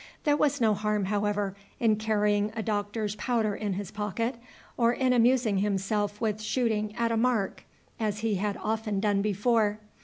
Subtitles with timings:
[0.23, 4.37] There was no harm, however, in carrying a doctor's powder in his pocket,
[4.75, 7.65] or in amusing himself with shooting at a mark,
[7.99, 9.77] as he had often done before.